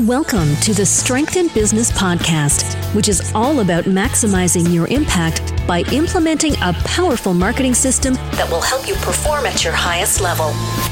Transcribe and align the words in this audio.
Welcome 0.00 0.56
to 0.56 0.74
the 0.74 0.84
Strength 0.84 1.36
in 1.36 1.46
Business 1.54 1.92
podcast, 1.92 2.74
which 2.96 3.08
is 3.08 3.30
all 3.32 3.60
about 3.60 3.84
maximizing 3.84 4.74
your 4.74 4.88
impact 4.88 5.64
by 5.68 5.82
implementing 5.92 6.54
a 6.62 6.72
powerful 6.84 7.32
marketing 7.32 7.74
system 7.74 8.14
that 8.32 8.50
will 8.50 8.60
help 8.60 8.88
you 8.88 8.94
perform 8.96 9.46
at 9.46 9.62
your 9.62 9.72
highest 9.72 10.20
level. 10.20 10.46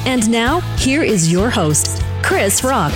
And 0.07 0.31
now, 0.31 0.61
here 0.77 1.03
is 1.03 1.33
your 1.33 1.51
host, 1.51 2.01
Krisz 2.23 2.63
Rokk. 2.63 2.93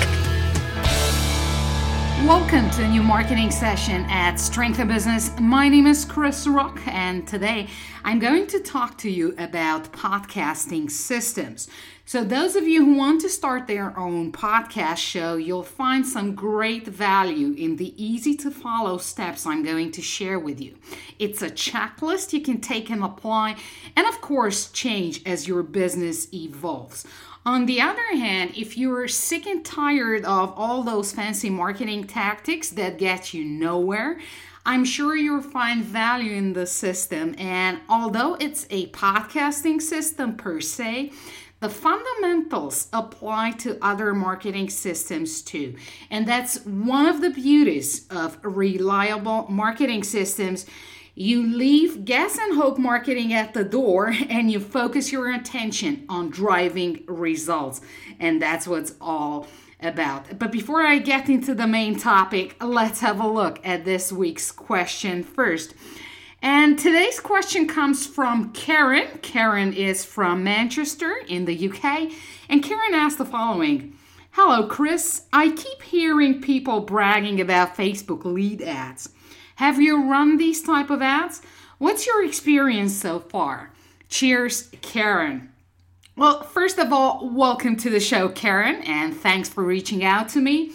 Welcome 2.24 2.70
to 2.70 2.84
a 2.84 2.88
new 2.88 3.02
marketing 3.02 3.50
session 3.50 4.06
at 4.08 4.36
Strength 4.36 4.78
in 4.78 4.86
Business. 4.86 5.32
My 5.40 5.68
name 5.68 5.88
is 5.88 6.04
Krisz 6.06 6.46
Rokk, 6.46 6.86
and 6.86 7.26
today 7.26 7.66
I'm 8.04 8.20
going 8.20 8.46
to 8.46 8.60
talk 8.60 8.96
to 8.98 9.10
you 9.10 9.34
about 9.38 9.92
podcasting 9.92 10.88
systems. 10.88 11.68
So, 12.08 12.22
those 12.22 12.54
of 12.54 12.68
you 12.68 12.84
who 12.84 12.94
want 12.94 13.20
to 13.22 13.28
start 13.28 13.66
their 13.66 13.98
own 13.98 14.30
podcast 14.30 14.98
show, 14.98 15.34
you'll 15.34 15.64
find 15.64 16.06
some 16.06 16.36
great 16.36 16.86
value 16.86 17.52
in 17.58 17.74
the 17.74 18.00
easy 18.00 18.36
to 18.36 18.50
follow 18.52 18.96
steps 18.98 19.44
I'm 19.44 19.64
going 19.64 19.90
to 19.90 20.02
share 20.02 20.38
with 20.38 20.60
you. 20.60 20.76
It's 21.18 21.42
a 21.42 21.50
checklist 21.50 22.32
you 22.32 22.42
can 22.42 22.60
take 22.60 22.90
and 22.90 23.02
apply, 23.02 23.56
and 23.96 24.06
of 24.06 24.20
course, 24.20 24.70
change 24.70 25.20
as 25.26 25.48
your 25.48 25.64
business 25.64 26.32
evolves. 26.32 27.04
On 27.44 27.66
the 27.66 27.80
other 27.80 28.06
hand, 28.14 28.52
if 28.56 28.78
you're 28.78 29.08
sick 29.08 29.44
and 29.44 29.64
tired 29.64 30.24
of 30.24 30.52
all 30.56 30.84
those 30.84 31.10
fancy 31.10 31.50
marketing 31.50 32.04
tactics 32.04 32.68
that 32.70 32.98
get 32.98 33.34
you 33.34 33.44
nowhere, 33.44 34.20
I'm 34.64 34.84
sure 34.84 35.16
you'll 35.16 35.42
find 35.42 35.84
value 35.84 36.32
in 36.32 36.52
the 36.52 36.66
system. 36.66 37.36
And 37.38 37.78
although 37.88 38.34
it's 38.34 38.66
a 38.68 38.88
podcasting 38.88 39.80
system 39.80 40.36
per 40.36 40.60
se, 40.60 41.12
the 41.60 41.68
fundamentals 41.68 42.88
apply 42.92 43.52
to 43.52 43.78
other 43.82 44.12
marketing 44.14 44.68
systems 44.68 45.42
too. 45.42 45.76
And 46.10 46.26
that's 46.26 46.64
one 46.64 47.06
of 47.06 47.20
the 47.20 47.30
beauties 47.30 48.06
of 48.10 48.38
reliable 48.42 49.46
marketing 49.48 50.02
systems. 50.02 50.66
You 51.14 51.42
leave 51.42 52.04
guess 52.04 52.36
and 52.36 52.56
hope 52.56 52.76
marketing 52.76 53.32
at 53.32 53.54
the 53.54 53.64
door 53.64 54.14
and 54.28 54.50
you 54.50 54.60
focus 54.60 55.10
your 55.10 55.32
attention 55.32 56.04
on 56.10 56.28
driving 56.28 57.04
results. 57.08 57.80
And 58.20 58.40
that's 58.40 58.68
what's 58.68 58.94
all 59.00 59.46
about. 59.80 60.38
But 60.38 60.52
before 60.52 60.82
I 60.82 60.98
get 60.98 61.30
into 61.30 61.54
the 61.54 61.66
main 61.66 61.98
topic, 61.98 62.62
let's 62.62 63.00
have 63.00 63.20
a 63.20 63.26
look 63.26 63.64
at 63.64 63.84
this 63.84 64.12
week's 64.12 64.52
question 64.52 65.22
first. 65.22 65.74
And 66.42 66.78
today's 66.78 67.18
question 67.18 67.66
comes 67.66 68.06
from 68.06 68.52
Karen. 68.52 69.18
Karen 69.22 69.72
is 69.72 70.04
from 70.04 70.44
Manchester 70.44 71.16
in 71.26 71.44
the 71.44 71.70
UK. 71.70 72.12
And 72.48 72.62
Karen 72.62 72.94
asked 72.94 73.18
the 73.18 73.24
following 73.24 73.96
Hello, 74.32 74.68
Krisz. 74.68 75.22
I 75.32 75.50
keep 75.50 75.82
hearing 75.82 76.42
people 76.42 76.80
bragging 76.80 77.40
about 77.40 77.76
Facebook 77.76 78.24
lead 78.24 78.60
ads. 78.60 79.08
Have 79.56 79.80
you 79.80 80.10
run 80.10 80.36
these 80.36 80.62
type 80.62 80.90
of 80.90 81.00
ads? 81.00 81.40
What's 81.78 82.06
your 82.06 82.24
experience 82.24 82.94
so 82.94 83.18
far? 83.18 83.72
Cheers, 84.08 84.68
Karen. 84.82 85.50
Well, 86.16 86.42
first 86.42 86.78
of 86.78 86.92
all, 86.92 87.30
welcome 87.30 87.76
to 87.76 87.90
the 87.90 88.00
show, 88.00 88.28
Karen, 88.28 88.82
and 88.82 89.16
thanks 89.16 89.48
for 89.48 89.64
reaching 89.64 90.04
out 90.04 90.28
to 90.30 90.40
me. 90.40 90.72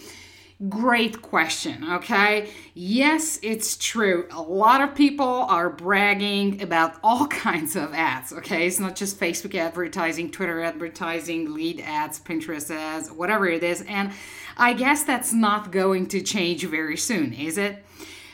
Great 0.68 1.22
question, 1.22 1.82
okay? 1.90 2.48
Yes, 2.74 3.40
it's 3.42 3.76
true. 3.76 4.28
A 4.30 4.40
lot 4.40 4.80
of 4.80 4.94
people 4.94 5.26
are 5.26 5.68
bragging 5.68 6.62
about 6.62 6.96
all 7.02 7.26
kinds 7.26 7.74
of 7.74 7.92
ads, 7.94 8.32
okay? 8.32 8.66
It's 8.66 8.78
not 8.78 8.94
just 8.94 9.18
Facebook 9.18 9.56
advertising, 9.56 10.30
Twitter 10.30 10.62
advertising, 10.62 11.52
lead 11.52 11.80
ads, 11.80 12.20
Pinterest 12.20 12.70
ads, 12.70 13.10
whatever 13.10 13.48
it 13.48 13.64
is. 13.64 13.82
And 13.88 14.12
I 14.56 14.74
guess 14.74 15.02
that's 15.02 15.32
not 15.32 15.72
going 15.72 16.06
to 16.08 16.20
change 16.20 16.64
very 16.64 16.96
soon, 16.96 17.32
is 17.32 17.58
it? 17.58 17.84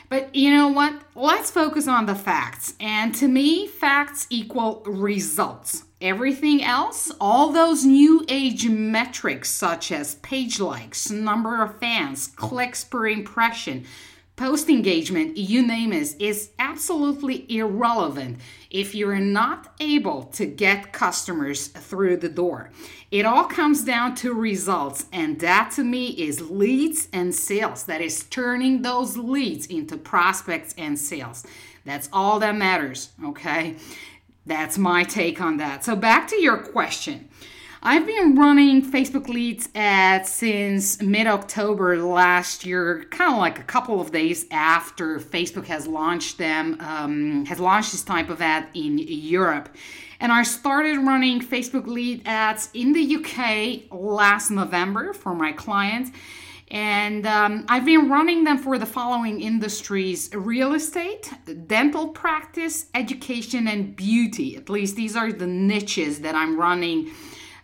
But 0.09 0.35
you 0.35 0.51
know 0.51 0.67
what? 0.67 1.01
Let's 1.15 1.49
focus 1.49 1.87
on 1.87 2.05
the 2.05 2.15
facts. 2.15 2.75
And 2.79 3.15
to 3.15 3.27
me, 3.27 3.65
facts 3.65 4.27
equal 4.29 4.83
results. 4.85 5.83
Everything 6.01 6.63
else, 6.63 7.11
all 7.19 7.51
those 7.51 7.83
new 7.83 8.23
age 8.29 8.69
metrics 8.69 9.49
such 9.49 9.91
as 9.91 10.15
page 10.15 10.57
likes, 10.57 11.11
number 11.11 11.61
of 11.61 11.77
fans, 11.79 12.27
clicks 12.27 12.85
per 12.85 13.05
impression, 13.07 13.85
post 14.37 14.69
engagement, 14.69 15.35
you 15.35 15.61
name 15.61 15.91
it, 15.91 16.15
is 16.17 16.51
absolutely 16.57 17.45
irrelevant 17.53 18.39
if 18.69 18.95
you're 18.95 19.19
not 19.19 19.73
able 19.81 20.23
to 20.23 20.45
get 20.45 20.93
customers 20.93 21.67
through 21.67 22.15
the 22.15 22.29
door. 22.29 22.71
It 23.11 23.25
all 23.25 23.43
comes 23.43 23.83
down 23.83 24.15
to 24.15 24.33
results, 24.33 25.05
and 25.11 25.37
that 25.41 25.71
to 25.75 25.83
me 25.83 26.11
is 26.11 26.49
leads 26.49 27.09
and 27.11 27.35
sales. 27.35 27.83
That 27.83 27.99
is 27.99 28.23
turning 28.23 28.83
those 28.83 29.17
leads 29.17 29.65
into 29.65 29.97
prospects 29.97 30.73
and 30.77 30.97
sales. 30.97 31.45
That's 31.83 32.07
all 32.13 32.39
that 32.39 32.55
matters, 32.55 33.09
okay? 33.25 33.75
That's 34.49 34.79
my 34.79 35.03
take 35.03 35.39
on 35.39 35.57
that. 35.57 35.83
So, 35.83 35.95
back 35.95 36.27
to 36.29 36.41
your 36.41 36.57
question. 36.57 37.29
I've 37.83 38.07
been 38.07 38.35
running 38.35 38.81
Facebook 38.81 39.27
leads 39.27 39.69
ads 39.75 40.29
since 40.29 40.99
mid 41.03 41.27
October 41.27 41.97
last 41.97 42.65
year, 42.65 43.05
kind 43.11 43.31
of 43.31 43.37
like 43.37 43.59
a 43.59 43.63
couple 43.63 44.01
of 44.01 44.11
days 44.11 44.47
after 44.49 45.19
Facebook 45.19 45.65
has 45.65 45.85
launched 45.85 46.39
them, 46.39 46.77
um, 46.79 47.45
has 47.45 47.59
launched 47.59 47.91
this 47.91 48.03
type 48.03 48.31
of 48.31 48.41
ad 48.41 48.67
in 48.73 48.97
Europe. 48.97 49.69
And 50.19 50.31
I 50.31 50.41
started 50.41 50.97
running 50.97 51.41
Facebook 51.41 51.85
lead 51.85 52.23
ads 52.25 52.69
in 52.73 52.93
the 52.93 53.17
UK 53.17 53.83
last 53.91 54.49
November 54.49 55.13
for 55.13 55.35
my 55.35 55.51
clients. 55.51 56.09
And 56.71 57.25
um, 57.25 57.65
I've 57.67 57.85
been 57.85 58.09
running 58.09 58.43
them 58.43 58.59
for 58.59 58.77
the 58.77 58.85
following 58.85 59.41
industries 59.41 60.29
real 60.33 60.73
estate, 60.73 61.31
dental 61.65 62.09
practice, 62.09 62.85
education, 62.93 63.67
and 63.67 63.95
beauty. 63.95 64.55
At 64.55 64.69
least 64.69 64.95
these 64.95 65.15
are 65.15 65.31
the 65.31 65.47
niches 65.47 66.19
that 66.21 66.35
I'm 66.35 66.59
running 66.59 67.11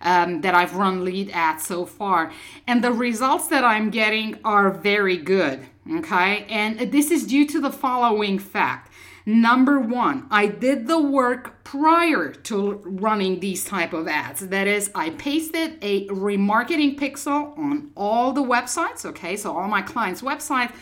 um, 0.01 0.41
that 0.41 0.55
I've 0.55 0.75
run 0.75 1.05
lead 1.05 1.29
at 1.31 1.61
so 1.61 1.85
far. 1.85 2.31
And 2.67 2.83
the 2.83 2.91
results 2.91 3.47
that 3.47 3.63
I'm 3.63 3.89
getting 3.89 4.39
are 4.43 4.71
very 4.71 5.17
good. 5.17 5.65
Okay. 5.97 6.45
And 6.49 6.91
this 6.91 7.11
is 7.11 7.27
due 7.27 7.47
to 7.47 7.61
the 7.61 7.71
following 7.71 8.39
fact. 8.39 8.91
Number 9.27 9.79
one, 9.79 10.27
I 10.29 10.45
did 10.45 10.85
the 10.85 11.01
work 11.01 11.63
prior 11.63 12.31
to 12.31 12.73
running 12.85 13.39
these 13.39 13.63
type 13.63 13.91
of 13.91 14.07
ads. 14.07 14.47
That 14.47 14.67
is, 14.67 14.91
I 14.93 15.09
pasted 15.11 15.79
a 15.81 16.07
remarketing 16.09 16.95
pixel 16.99 17.57
on 17.57 17.89
all 17.95 18.33
the 18.33 18.43
websites, 18.43 19.03
okay, 19.03 19.35
so 19.35 19.57
all 19.57 19.67
my 19.67 19.81
clients' 19.81 20.21
websites, 20.21 20.73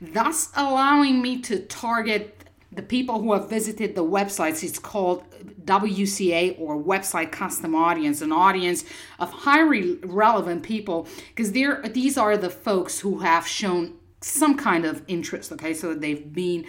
thus 0.00 0.50
allowing 0.56 1.22
me 1.22 1.40
to 1.42 1.60
target 1.60 2.38
the 2.72 2.82
people 2.82 3.20
who 3.20 3.34
have 3.34 3.48
visited 3.48 3.94
the 3.94 4.02
websites, 4.04 4.64
it's 4.64 4.80
called 4.80 5.22
WCA 5.64 6.58
or 6.58 6.82
website 6.82 7.30
custom 7.30 7.74
audience, 7.76 8.20
an 8.20 8.32
audience 8.32 8.84
of 9.20 9.30
highly 9.30 9.98
relevant 10.02 10.64
people, 10.64 11.06
because 11.28 11.52
these 11.52 12.18
are 12.18 12.36
the 12.36 12.50
folks 12.50 12.98
who 12.98 13.20
have 13.20 13.46
shown 13.46 13.94
some 14.22 14.56
kind 14.56 14.84
of 14.84 15.02
interest. 15.06 15.52
Okay, 15.52 15.74
so 15.74 15.94
they've 15.94 16.32
been 16.32 16.64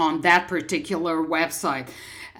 on 0.00 0.20
that 0.22 0.48
particular 0.48 1.16
website. 1.16 1.88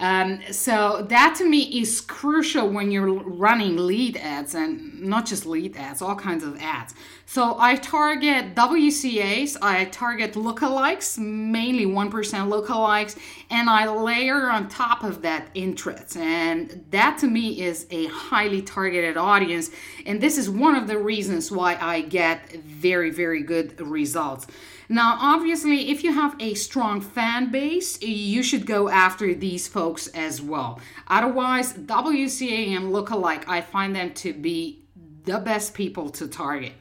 Um, 0.01 0.41
so 0.51 1.05
that 1.09 1.35
to 1.37 1.47
me 1.47 1.79
is 1.79 2.01
crucial 2.01 2.67
when 2.67 2.89
you're 2.89 3.13
running 3.13 3.77
lead 3.77 4.17
ads 4.17 4.55
and 4.55 4.99
not 4.99 5.27
just 5.27 5.45
lead 5.45 5.77
ads, 5.77 6.01
all 6.01 6.15
kinds 6.15 6.43
of 6.43 6.59
ads. 6.59 6.95
So 7.27 7.55
I 7.59 7.75
target 7.75 8.55
WCAs, 8.55 9.57
I 9.61 9.85
target 9.85 10.33
lookalikes, 10.33 11.19
mainly 11.19 11.85
1% 11.85 12.09
lookalikes, 12.11 13.15
and 13.51 13.69
I 13.69 13.87
layer 13.87 14.49
on 14.49 14.69
top 14.69 15.03
of 15.03 15.21
that 15.21 15.49
interest. 15.53 16.17
And 16.17 16.83
that 16.89 17.19
to 17.19 17.27
me 17.27 17.61
is 17.61 17.85
a 17.91 18.07
highly 18.07 18.63
targeted 18.63 19.17
audience. 19.17 19.69
And 20.07 20.19
this 20.19 20.39
is 20.39 20.49
one 20.49 20.75
of 20.75 20.87
the 20.87 20.97
reasons 20.97 21.51
why 21.51 21.77
I 21.79 22.01
get 22.01 22.51
very, 22.53 23.11
very 23.11 23.43
good 23.43 23.79
results. 23.79 24.47
Now, 24.91 25.17
obviously, 25.21 25.89
if 25.89 26.03
you 26.03 26.11
have 26.11 26.35
a 26.41 26.53
strong 26.53 26.99
fan 26.99 27.49
base, 27.49 28.01
you 28.01 28.43
should 28.43 28.65
go 28.65 28.89
after 28.89 29.33
these 29.33 29.65
folks 29.65 30.07
as 30.07 30.41
well. 30.41 30.81
Otherwise, 31.07 31.71
WCA 31.71 32.75
and 32.75 32.91
lookalike, 32.91 33.45
I 33.47 33.61
find 33.61 33.95
them 33.95 34.13
to 34.15 34.33
be 34.33 34.83
the 35.23 35.39
best 35.39 35.73
people 35.75 36.09
to 36.09 36.27
target. 36.27 36.73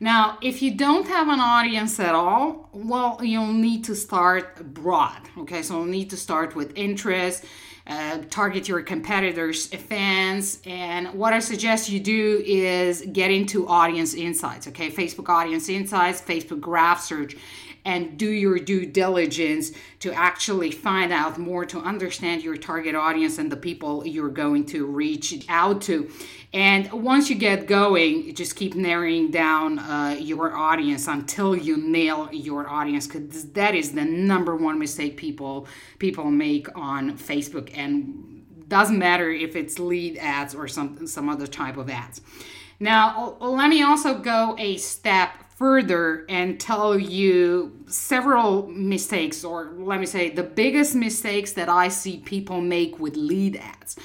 Now, 0.00 0.38
if 0.40 0.62
you 0.62 0.74
don't 0.74 1.06
have 1.08 1.28
an 1.28 1.40
audience 1.40 2.00
at 2.00 2.14
all, 2.14 2.70
well, 2.72 3.20
you'll 3.22 3.52
need 3.52 3.84
to 3.84 3.94
start 3.94 4.72
broad. 4.72 5.20
Okay, 5.36 5.62
so 5.62 5.74
you'll 5.74 5.84
need 5.84 6.08
to 6.08 6.16
start 6.16 6.56
with 6.56 6.72
interest 6.74 7.44
uh, 7.86 8.18
target 8.30 8.68
your 8.68 8.82
competitors' 8.82 9.66
fans. 9.66 10.60
And 10.66 11.12
what 11.14 11.32
I 11.32 11.40
suggest 11.40 11.88
you 11.88 12.00
do 12.00 12.42
is 12.46 13.02
get 13.12 13.30
into 13.30 13.66
audience 13.68 14.14
insights, 14.14 14.68
okay? 14.68 14.90
Facebook 14.90 15.28
audience 15.28 15.68
insights, 15.68 16.20
Facebook 16.20 16.60
graph 16.60 17.02
search. 17.02 17.36
And 17.84 18.16
do 18.16 18.28
your 18.28 18.58
due 18.58 18.86
diligence 18.86 19.72
to 19.98 20.12
actually 20.12 20.70
find 20.70 21.12
out 21.12 21.38
more 21.38 21.64
to 21.66 21.78
understand 21.78 22.42
your 22.42 22.56
target 22.56 22.94
audience 22.94 23.38
and 23.38 23.50
the 23.50 23.56
people 23.56 24.06
you're 24.06 24.28
going 24.28 24.64
to 24.66 24.86
reach 24.86 25.44
out 25.48 25.82
to. 25.82 26.08
And 26.52 26.92
once 26.92 27.30
you 27.30 27.36
get 27.36 27.66
going, 27.66 28.34
just 28.34 28.56
keep 28.56 28.74
narrowing 28.74 29.30
down 29.30 29.78
uh, 29.78 30.16
your 30.20 30.54
audience 30.54 31.08
until 31.08 31.56
you 31.56 31.78
nail 31.78 32.28
your 32.30 32.68
audience, 32.68 33.06
because 33.06 33.52
that 33.52 33.74
is 33.74 33.92
the 33.92 34.04
number 34.04 34.54
one 34.54 34.78
mistake 34.78 35.16
people 35.16 35.66
people 35.98 36.30
make 36.30 36.68
on 36.76 37.16
Facebook, 37.16 37.70
and 37.74 38.44
doesn't 38.68 38.98
matter 38.98 39.30
if 39.30 39.56
it's 39.56 39.78
lead 39.78 40.18
ads 40.18 40.54
or 40.54 40.68
some 40.68 41.06
some 41.06 41.28
other 41.28 41.46
type 41.46 41.78
of 41.78 41.88
ads. 41.88 42.20
Now, 42.78 43.36
let 43.40 43.68
me 43.68 43.82
also 43.82 44.18
go 44.18 44.56
a 44.58 44.76
step 44.76 45.30
further 45.62 46.26
and 46.28 46.58
tell 46.58 46.98
you 46.98 47.70
several 47.86 48.66
mistakes, 48.66 49.44
or 49.44 49.72
let 49.78 50.00
me 50.00 50.06
say 50.06 50.28
the 50.28 50.42
biggest 50.42 50.96
mistakes 50.96 51.52
that 51.52 51.68
I 51.68 51.86
see 51.86 52.18
people 52.18 52.60
make 52.60 52.98
with 52.98 53.14
lead 53.14 53.54
ads. 53.54 53.96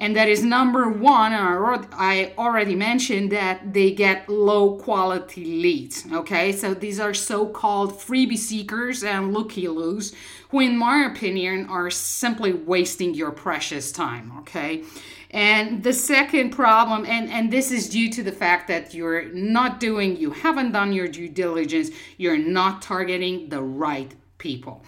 And 0.00 0.16
that 0.16 0.30
is 0.30 0.42
number 0.42 0.88
one, 0.88 1.34
I 1.34 2.32
already 2.38 2.74
mentioned 2.74 3.30
that 3.32 3.74
they 3.74 3.92
get 3.92 4.30
low 4.30 4.76
quality 4.78 5.44
leads. 5.44 6.06
Okay, 6.10 6.52
so 6.52 6.72
these 6.72 6.98
are 6.98 7.12
so 7.12 7.46
called 7.46 7.92
freebie 7.92 8.38
seekers 8.38 9.04
and 9.04 9.34
looky 9.34 9.68
loos, 9.68 10.14
who, 10.48 10.60
in 10.60 10.78
my 10.78 11.04
opinion, 11.04 11.66
are 11.68 11.90
simply 11.90 12.54
wasting 12.54 13.12
your 13.12 13.30
precious 13.30 13.92
time. 13.92 14.32
Okay, 14.38 14.84
and 15.32 15.82
the 15.82 15.92
second 15.92 16.50
problem, 16.50 17.04
and, 17.04 17.28
and 17.28 17.52
this 17.52 17.70
is 17.70 17.86
due 17.90 18.10
to 18.10 18.22
the 18.22 18.32
fact 18.32 18.68
that 18.68 18.94
you're 18.94 19.28
not 19.34 19.80
doing, 19.80 20.16
you 20.16 20.30
haven't 20.30 20.72
done 20.72 20.94
your 20.94 21.08
due 21.08 21.28
diligence, 21.28 21.90
you're 22.16 22.38
not 22.38 22.80
targeting 22.80 23.50
the 23.50 23.60
right 23.62 24.14
people. 24.38 24.82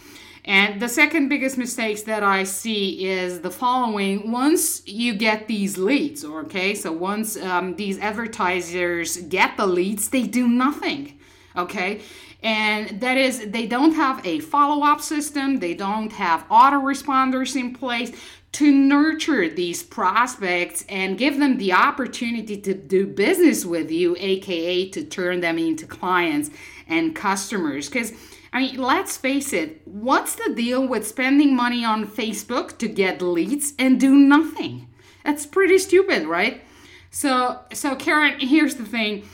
And 0.45 0.83
the 0.83 0.89
second 0.89 1.29
biggest 1.29 1.57
mistakes 1.57 2.03
that 2.03 2.25
I 2.25 2.43
see 2.43 3.07
is 3.07 3.41
the 3.41 3.51
following. 3.51 4.33
Once 4.33 4.87
you 4.89 5.15
get 5.15 5.47
these 5.47 5.79
leads, 5.79 6.25
okay, 6.25 6.75
so 6.75 6.91
once 6.91 7.37
um, 7.37 7.77
these 7.77 7.99
advertisers 8.01 9.19
get 9.19 9.57
the 9.57 9.67
leads, 9.67 10.09
they 10.09 10.25
do 10.25 10.49
nothing, 10.49 11.21
okay? 11.57 12.01
And 12.43 13.01
that 13.01 13.17
is, 13.17 13.51
they 13.51 13.69
don't 13.69 13.93
have 13.93 14.27
a 14.27 14.41
follow 14.41 14.85
up 14.85 15.01
system, 15.01 15.61
they 15.61 15.75
don't 15.75 16.11
have 16.11 16.49
autoresponders 16.49 17.55
in 17.55 17.73
place 17.73 18.11
to 18.53 18.71
nurture 18.71 19.49
these 19.49 19.83
prospects 19.83 20.85
and 20.89 21.17
give 21.17 21.39
them 21.39 21.57
the 21.57 21.73
opportunity 21.73 22.57
to 22.59 22.75
do 22.75 23.07
business 23.07 23.65
with 23.65 23.91
you, 23.91 24.15
aka 24.19 24.89
to 24.91 25.03
turn 25.05 25.41
them 25.41 25.59
into 25.59 25.87
clients 25.87 26.51
and 26.87 27.17
customers. 27.17 27.89
Because, 27.89 28.13
I 28.53 28.61
mean, 28.61 28.77
let's 28.77 29.17
face 29.17 29.55
it, 29.55 29.81
what's 29.87 30.35
the 30.35 30.53
deal 30.55 30.87
with 30.87 31.07
spending 31.07 31.57
money 31.57 31.85
on 31.85 32.07
Facebook 32.07 32.77
to 32.79 32.89
get 32.89 33.23
leads 33.23 33.73
and 33.79 33.99
do 33.99 34.15
nothing? 34.15 34.89
That's 35.25 35.47
pretty 35.47 35.79
stupid, 35.79 36.27
right? 36.27 36.63
So, 37.11 37.61
so 37.73 37.97
Karen, 37.97 38.39
here's 38.41 38.77
the 38.77 38.85
thing 38.85 39.25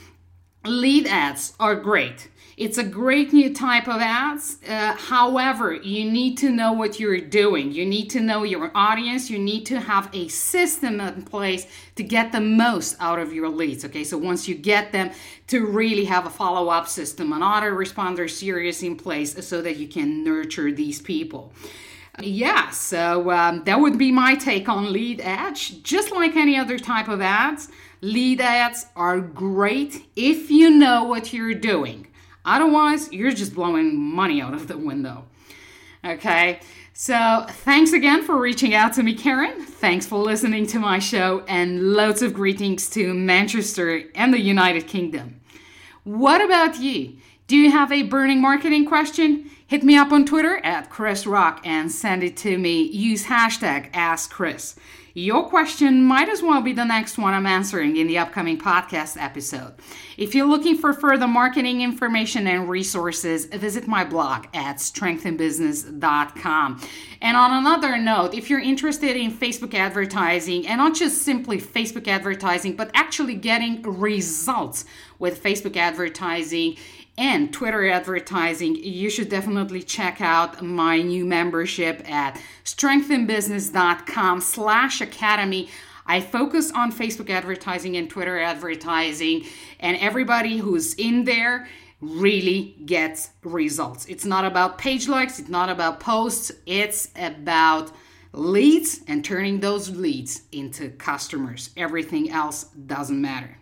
lead 0.65 1.07
ads 1.07 1.55
are 1.59 1.75
great 1.75 2.29
it's 2.59 2.77
a 2.77 2.83
great 2.83 3.33
new 3.33 3.55
type 3.55 3.87
of 3.87 4.01
ads. 4.01 4.59
Uh, 4.69 4.93
however, 4.95 5.75
you 5.75 6.11
need 6.11 6.37
to 6.39 6.51
know 6.51 6.73
what 6.73 6.99
you're 6.99 7.21
doing. 7.21 7.71
You 7.71 7.87
need 7.87 8.11
to 8.11 8.21
know 8.21 8.43
your 8.43 8.73
audience. 8.75 9.31
You 9.31 9.39
need 9.39 9.65
to 9.67 9.79
have 9.79 10.11
a 10.13 10.27
system 10.27 11.01
in 11.01 11.23
place 11.23 11.69
to 11.95 12.03
get 12.03 12.33
the 12.33 12.41
most 12.41 12.97
out 12.99 13.21
of 13.21 13.33
your 13.33 13.49
leads. 13.49 13.85
Okay, 13.85 14.03
so 14.03 14.19
once 14.19 14.49
you 14.49 14.57
get 14.57 14.91
them, 14.91 15.13
to 15.47 15.65
really 15.65 16.05
have 16.05 16.27
a 16.27 16.31
follow 16.31 16.69
up 16.69 16.89
system, 16.89 17.33
an 17.33 17.41
autoresponder 17.41 18.29
series 18.29 18.83
in 18.83 18.97
place 18.97 19.47
so 19.47 19.63
that 19.63 19.77
you 19.77 19.89
can 19.89 20.23
nurture 20.25 20.71
these 20.73 21.01
people. 21.01 21.53
Yeah, 22.21 22.71
so 22.71 23.31
um, 23.31 23.63
that 23.65 23.81
would 23.81 23.97
be 23.97 24.11
my 24.11 24.35
take 24.35 24.69
on 24.69 24.93
lead 24.93 25.21
ads. 25.21 25.71
Just 25.71 26.11
like 26.11 26.35
any 26.37 26.57
other 26.59 26.79
type 26.79 27.09
of 27.09 27.21
ads, 27.21 27.69
lead 28.01 28.41
ads 28.41 28.87
are 28.97 29.21
great 29.21 30.07
if 30.17 30.51
you 30.51 30.71
know 30.71 31.05
what 31.05 31.33
you're 31.33 31.55
doing. 31.55 32.08
Otherwise, 32.45 33.13
you're 33.13 33.33
just 33.33 33.55
blowing 33.55 33.97
money 33.97 34.41
out 34.41 34.55
of 34.55 34.69
the 34.69 34.79
window. 34.79 35.25
Okay, 36.05 36.61
so 36.93 37.45
thanks 37.49 37.93
again 37.93 38.23
for 38.23 38.39
reaching 38.39 38.75
out 38.75 38.93
to 38.95 39.03
me, 39.03 39.15
Karen. 39.15 39.61
Thanks 39.61 40.07
for 40.07 40.19
listening 40.19 40.67
to 40.69 40.79
my 40.79 40.99
show, 40.99 41.45
and 41.49 41.93
loads 41.93 42.23
of 42.23 42.33
greetings 42.33 42.89
to 42.91 43.13
Manchester 43.15 44.05
and 44.15 44.33
the 44.33 44.41
United 44.41 44.87
Kingdom. 44.87 45.41
What 46.05 46.41
about 46.41 46.79
you? 46.79 47.19
Do 47.49 47.57
you 47.57 47.71
have 47.71 47.91
a 47.91 48.03
burning 48.03 48.41
marketing 48.41 48.87
question? 48.87 49.51
Hit 49.67 49.83
me 49.83 49.97
up 49.97 50.13
on 50.13 50.25
Twitter 50.25 50.59
at 50.65 50.91
Krisz 50.91 51.27
Rokk 51.27 51.61
and 51.65 51.93
send 51.93 52.23
it 52.23 52.37
to 52.39 52.57
me. 52.57 52.83
Use 52.83 53.27
hashtag 53.27 53.93
AskChris. 53.93 54.77
Your 55.21 55.49
question 55.49 56.05
might 56.05 56.29
as 56.29 56.45
well 56.45 56.63
be 56.63 56.73
the 56.73 56.85
next 56.85 57.19
one 57.19 57.35
I'm 57.35 57.45
answering 57.45 57.97
in 57.97 58.07
the 58.07 58.19
upcoming 58.19 58.57
podcast 58.57 59.21
episode. 59.21 59.75
If 60.17 60.33
you're 60.33 60.47
looking 60.47 60.79
for 60.79 60.93
further 60.93 61.27
marketing 61.27 61.81
information 61.81 62.47
and 62.47 62.69
resources, 62.69 63.47
visit 63.47 63.89
my 63.89 64.05
blog 64.05 64.47
at 64.55 64.77
strengthinbusiness.com. 64.77 66.81
And 67.21 67.37
on 67.37 67.53
another 67.53 67.99
note, 67.99 68.33
if 68.33 68.49
you're 68.49 68.61
interested 68.61 69.17
in 69.17 69.33
Facebook 69.33 69.75
advertising, 69.75 70.69
and 70.69 70.79
not 70.79 70.95
just 70.95 71.23
simply 71.23 71.61
Facebook 71.61 72.07
advertising, 72.07 72.77
but 72.77 72.93
actually 72.95 73.35
getting 73.35 73.83
results 73.83 74.85
with 75.19 75.43
Facebook 75.43 75.77
advertising, 75.77 76.77
and 77.19 77.53
Twitter 77.53 77.91
advertising, 77.91 78.77
you 78.77 79.11
should 79.11 79.29
definitely 79.29 79.83
check 79.83 80.21
out 80.21 80.63
my 80.63 81.03
new 81.03 81.27
membership 81.27 82.09
at 82.09 82.41
strengthinbusiness.com 82.65 84.41
slash 84.41 85.01
academy. 85.01 85.69
I 86.07 86.21
focus 86.21 86.71
on 86.71 86.93
Facebook 86.93 87.29
advertising 87.29 87.97
and 87.97 88.09
Twitter 88.09 88.39
advertising, 88.39 89.47
and 89.81 89.97
everybody 89.97 90.59
who's 90.59 90.95
in 90.95 91.25
there 91.25 91.69
really 92.01 92.77
gets 92.87 93.31
results. 93.43 94.07
It's 94.07 94.25
not 94.25 94.45
about 94.45 94.79
page 94.79 95.09
likes, 95.09 95.41
it's 95.41 95.49
not 95.49 95.69
about 95.69 95.99
posts, 95.99 96.53
it's 96.67 97.11
about 97.17 97.91
leads 98.33 99.01
and 99.09 99.25
turning 99.25 99.59
those 99.59 99.91
leads 99.91 100.43
into 100.53 100.91
customers. 100.91 101.71
Everything 101.77 102.31
else 102.31 102.65
doesn't 102.65 103.21
matter. 103.21 103.59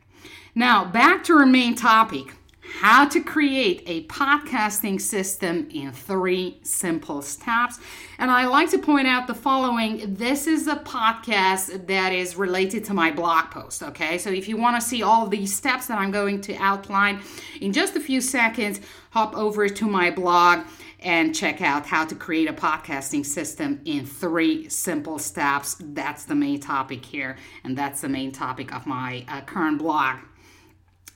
Now, 0.54 0.84
back 0.84 1.24
to 1.24 1.32
our 1.38 1.46
main 1.46 1.74
topic 1.74 2.34
how 2.74 3.08
to 3.08 3.22
create 3.22 3.82
a 3.86 4.04
podcasting 4.04 5.00
system 5.00 5.68
in 5.72 5.92
three 5.92 6.58
simple 6.62 7.22
steps. 7.22 7.78
And 8.18 8.30
I 8.30 8.46
like 8.46 8.70
to 8.70 8.78
point 8.78 9.06
out 9.06 9.26
the 9.26 9.34
following 9.34 10.14
this 10.14 10.46
is 10.46 10.66
a 10.66 10.76
podcast 10.76 11.86
that 11.86 12.12
is 12.12 12.36
related 12.36 12.84
to 12.86 12.94
my 12.94 13.10
blog 13.10 13.50
post, 13.50 13.82
okay? 13.82 14.18
So 14.18 14.30
if 14.30 14.48
you 14.48 14.56
want 14.56 14.80
to 14.80 14.86
see 14.86 15.02
all 15.02 15.26
these 15.26 15.54
steps 15.54 15.86
that 15.86 15.98
I'm 15.98 16.10
going 16.10 16.40
to 16.42 16.54
outline 16.56 17.20
in 17.60 17.72
just 17.72 17.96
a 17.96 18.00
few 18.00 18.20
seconds, 18.20 18.80
hop 19.10 19.36
over 19.36 19.68
to 19.68 19.86
my 19.86 20.10
blog 20.10 20.66
and 21.00 21.34
check 21.34 21.60
out 21.60 21.86
how 21.86 22.04
to 22.04 22.14
create 22.14 22.48
a 22.48 22.52
podcasting 22.52 23.24
system 23.24 23.80
in 23.84 24.04
three 24.04 24.68
simple 24.68 25.18
steps. 25.18 25.76
That's 25.80 26.24
the 26.24 26.34
main 26.34 26.60
topic 26.60 27.04
here, 27.04 27.36
and 27.64 27.76
that's 27.76 28.00
the 28.00 28.08
main 28.08 28.32
topic 28.32 28.74
of 28.74 28.86
my 28.86 29.24
uh, 29.28 29.42
current 29.42 29.78
blog. 29.78 30.18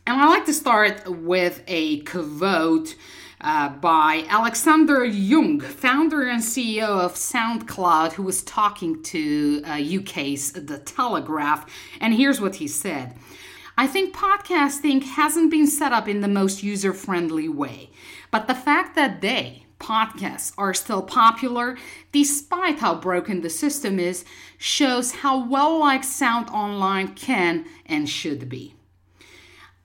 And 0.06 0.20
I 0.20 0.28
like 0.28 0.46
to 0.46 0.54
start 0.54 1.08
with 1.08 1.62
a 1.66 2.00
quote 2.00 2.96
uh, 3.40 3.68
by 3.68 4.24
Alexander 4.28 5.00
Ljung, 5.00 5.62
founder 5.62 6.28
and 6.28 6.42
CEO 6.42 6.88
of 6.88 7.14
SoundCloud, 7.14 8.12
who 8.12 8.22
was 8.22 8.42
talking 8.42 9.02
to 9.04 9.62
uh, 9.66 9.80
UK's 9.80 10.52
The 10.52 10.78
Telegraph. 10.78 11.70
And 12.00 12.14
here's 12.14 12.40
what 12.40 12.56
he 12.56 12.68
said 12.68 13.14
I 13.78 13.86
think 13.86 14.14
podcasting 14.14 15.02
hasn't 15.02 15.50
been 15.50 15.66
set 15.66 15.92
up 15.92 16.08
in 16.08 16.20
the 16.20 16.28
most 16.28 16.62
user 16.62 16.92
friendly 16.92 17.48
way, 17.48 17.90
but 18.30 18.46
the 18.46 18.54
fact 18.54 18.94
that 18.96 19.20
they, 19.20 19.64
podcasts 19.78 20.52
are 20.58 20.74
still 20.74 21.02
popular 21.02 21.78
despite 22.12 22.78
how 22.80 22.94
broken 22.94 23.40
the 23.40 23.48
system 23.48 23.98
is 23.98 24.24
shows 24.58 25.12
how 25.12 25.48
well 25.48 25.78
liked 25.78 26.04
sound 26.04 26.50
online 26.50 27.08
can 27.14 27.64
and 27.86 28.08
should 28.08 28.48
be 28.48 28.74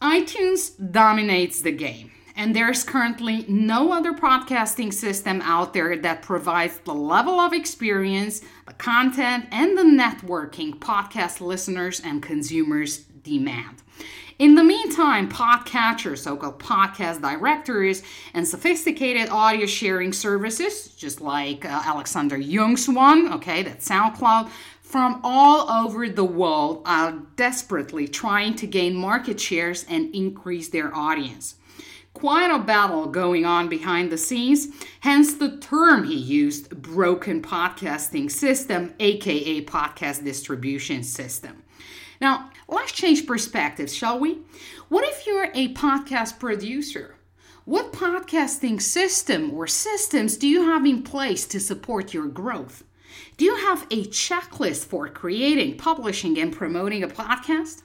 iTunes 0.01 0.73
dominates 0.91 1.61
the 1.61 1.71
game, 1.71 2.11
and 2.35 2.53
there's 2.53 2.83
currently 2.83 3.45
no 3.47 3.93
other 3.93 4.11
podcasting 4.13 4.93
system 4.93 5.41
out 5.41 5.73
there 5.73 5.97
that 5.97 6.21
provides 6.21 6.79
the 6.79 6.93
level 6.93 7.39
of 7.39 7.53
experience, 7.53 8.41
the 8.67 8.73
content, 8.73 9.45
and 9.51 9.77
the 9.77 9.83
networking 9.83 10.77
podcast 10.77 11.39
listeners 11.39 12.01
and 12.03 12.21
consumers 12.21 12.97
demand. 12.97 13.81
In 14.37 14.55
the 14.55 14.65
meantime, 14.65 15.29
podcatchers, 15.29 16.17
so 16.17 16.35
called 16.35 16.59
podcast 16.59 17.21
directories, 17.21 18.03
and 18.33 18.45
sophisticated 18.45 19.29
audio 19.29 19.65
sharing 19.65 20.11
services, 20.11 20.89
just 20.89 21.21
like 21.21 21.63
uh, 21.63 21.83
Alexander 21.85 22.37
Ljung's 22.37 22.89
one, 22.89 23.31
okay, 23.31 23.63
that's 23.63 23.87
SoundCloud, 23.87 24.49
from 24.95 25.19
all 25.25 25.69
over 25.69 26.07
the 26.07 26.23
world 26.23 26.81
are 26.85 27.11
desperately 27.35 28.07
trying 28.07 28.55
to 28.55 28.65
gain 28.65 28.95
market 28.95 29.37
shares 29.37 29.83
and 29.89 30.15
increase 30.15 30.69
their 30.69 30.95
audience. 30.95 31.55
quite 32.13 32.49
a 32.49 32.57
battle 32.57 33.05
going 33.07 33.43
on 33.43 33.67
behind 33.67 34.09
the 34.09 34.17
scenes, 34.17 34.69
hence 35.01 35.33
the 35.33 35.57
term 35.57 36.05
he 36.05 36.15
used 36.15 36.69
broken 36.81 37.41
podcasting 37.41 38.31
system, 38.31 38.93
aka 39.01 39.65
podcast 39.65 40.23
distribution 40.23 41.03
system. 41.03 41.61
Now, 42.21 42.51
let's 42.69 42.93
change 42.93 43.27
perspectives, 43.27 43.93
shall 43.93 44.17
we? 44.17 44.37
What 44.87 45.03
if 45.03 45.27
you're 45.27 45.51
a 45.53 45.73
podcast 45.73 46.39
producer? 46.39 47.17
What 47.65 47.91
podcasting 47.91 48.81
system 48.81 49.51
or 49.53 49.67
systems 49.67 50.37
do 50.37 50.47
you 50.47 50.63
have 50.63 50.85
in 50.85 51.03
place 51.03 51.45
to 51.47 51.59
support 51.59 52.13
your 52.13 52.27
growth? 52.27 52.85
Do 53.37 53.43
you 53.43 53.57
have 53.57 53.85
a 53.91 54.05
checklist 54.05 54.85
for 54.85 55.09
creating, 55.09 55.75
publishing, 55.75 56.39
and 56.39 56.55
promoting 56.55 57.03
a 57.03 57.07
podcast? 57.09 57.83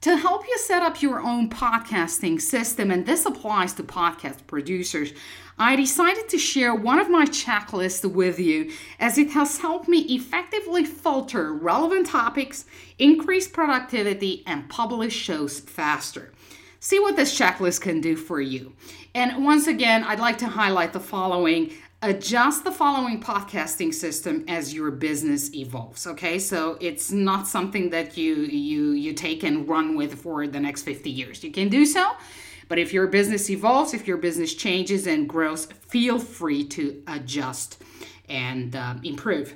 To 0.00 0.16
help 0.16 0.46
you 0.48 0.56
set 0.56 0.82
up 0.82 1.02
your 1.02 1.20
own 1.20 1.50
podcasting 1.50 2.40
system, 2.40 2.90
and 2.90 3.04
this 3.04 3.26
applies 3.26 3.74
to 3.74 3.82
podcast 3.82 4.46
producers, 4.46 5.12
I 5.58 5.76
decided 5.76 6.30
to 6.30 6.38
share 6.38 6.74
one 6.74 6.98
of 6.98 7.10
my 7.10 7.26
checklists 7.26 8.10
with 8.10 8.40
you 8.40 8.72
as 8.98 9.18
it 9.18 9.32
has 9.32 9.58
helped 9.58 9.88
me 9.88 10.00
effectively 10.04 10.86
filter 10.86 11.52
relevant 11.52 12.06
topics, 12.06 12.64
increase 12.98 13.46
productivity, 13.46 14.42
and 14.46 14.70
publish 14.70 15.14
shows 15.14 15.60
faster. 15.60 16.32
See 16.80 16.98
what 16.98 17.16
this 17.16 17.38
checklist 17.38 17.82
can 17.82 18.00
do 18.00 18.16
for 18.16 18.40
you. 18.40 18.72
And 19.14 19.44
once 19.44 19.66
again, 19.66 20.02
I'd 20.02 20.18
like 20.18 20.38
to 20.38 20.48
highlight 20.48 20.94
the 20.94 20.98
following 20.98 21.72
adjust 22.02 22.64
the 22.64 22.72
following 22.72 23.20
podcasting 23.20 23.94
system 23.94 24.44
as 24.48 24.74
your 24.74 24.90
business 24.90 25.54
evolves 25.54 26.04
okay 26.04 26.36
so 26.36 26.76
it's 26.80 27.12
not 27.12 27.46
something 27.46 27.90
that 27.90 28.16
you 28.16 28.34
you 28.34 28.90
you 28.90 29.12
take 29.12 29.44
and 29.44 29.68
run 29.68 29.94
with 29.94 30.20
for 30.20 30.48
the 30.48 30.58
next 30.58 30.82
50 30.82 31.08
years 31.08 31.44
you 31.44 31.52
can 31.52 31.68
do 31.68 31.86
so 31.86 32.10
but 32.68 32.78
if 32.78 32.92
your 32.92 33.06
business 33.06 33.48
evolves 33.48 33.94
if 33.94 34.08
your 34.08 34.16
business 34.16 34.52
changes 34.52 35.06
and 35.06 35.28
grows 35.28 35.66
feel 35.66 36.18
free 36.18 36.64
to 36.64 37.02
adjust 37.06 37.80
and 38.28 38.74
uh, 38.74 38.94
improve 39.04 39.54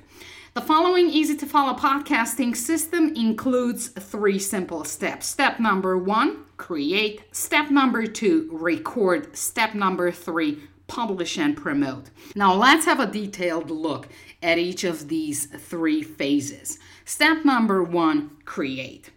the 0.53 0.61
following 0.61 1.09
easy 1.09 1.35
to 1.35 1.45
follow 1.45 1.77
podcasting 1.77 2.55
system 2.55 3.13
includes 3.15 3.89
three 3.89 4.39
simple 4.39 4.83
steps. 4.85 5.27
Step 5.27 5.59
number 5.59 5.99
one, 5.99 6.45
create. 6.57 7.21
Step 7.31 7.69
number 7.69 8.07
two, 8.07 8.49
record. 8.51 9.37
Step 9.37 9.75
number 9.75 10.11
three, 10.11 10.63
publish 10.87 11.37
and 11.37 11.55
promote. 11.55 12.09
Now 12.35 12.53
let's 12.53 12.85
have 12.85 12.99
a 12.99 13.05
detailed 13.05 13.69
look 13.69 14.07
at 14.41 14.57
each 14.57 14.83
of 14.83 15.07
these 15.07 15.45
three 15.45 16.01
phases. 16.01 16.79
Step 17.05 17.45
number 17.45 17.83
one 17.83 18.31
create. 18.45 19.11